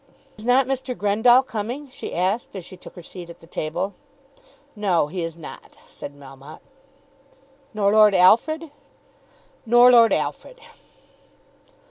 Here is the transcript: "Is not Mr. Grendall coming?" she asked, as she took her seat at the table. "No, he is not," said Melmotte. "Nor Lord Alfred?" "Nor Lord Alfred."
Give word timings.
"Is 0.35 0.45
not 0.45 0.65
Mr. 0.65 0.97
Grendall 0.97 1.43
coming?" 1.45 1.87
she 1.91 2.15
asked, 2.15 2.55
as 2.55 2.65
she 2.65 2.75
took 2.75 2.95
her 2.95 3.03
seat 3.03 3.29
at 3.29 3.39
the 3.39 3.45
table. 3.45 3.93
"No, 4.75 5.05
he 5.09 5.21
is 5.21 5.37
not," 5.37 5.77
said 5.85 6.15
Melmotte. 6.15 6.61
"Nor 7.75 7.91
Lord 7.93 8.15
Alfred?" 8.15 8.71
"Nor 9.63 9.91
Lord 9.91 10.11
Alfred." 10.11 10.59